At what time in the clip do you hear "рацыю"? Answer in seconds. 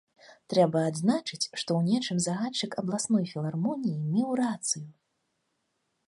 4.41-4.83